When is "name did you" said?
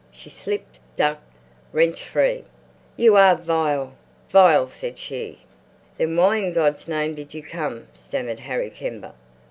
6.87-7.43